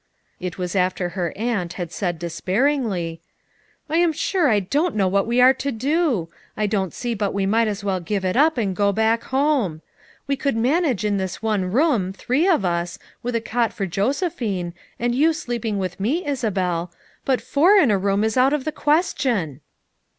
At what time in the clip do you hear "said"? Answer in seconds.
1.91-2.17